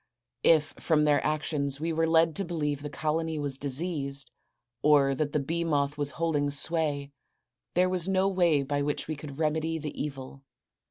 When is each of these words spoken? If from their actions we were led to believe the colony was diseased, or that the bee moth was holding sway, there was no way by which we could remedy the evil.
If 0.43 0.73
from 0.79 1.03
their 1.03 1.23
actions 1.23 1.79
we 1.79 1.93
were 1.93 2.07
led 2.07 2.35
to 2.37 2.43
believe 2.43 2.81
the 2.81 2.89
colony 2.89 3.37
was 3.37 3.59
diseased, 3.59 4.31
or 4.81 5.13
that 5.13 5.31
the 5.31 5.39
bee 5.39 5.63
moth 5.63 5.95
was 5.95 6.09
holding 6.17 6.49
sway, 6.49 7.11
there 7.75 7.87
was 7.87 8.07
no 8.09 8.27
way 8.27 8.63
by 8.63 8.81
which 8.81 9.07
we 9.07 9.15
could 9.15 9.37
remedy 9.37 9.77
the 9.77 9.93
evil. 9.93 10.41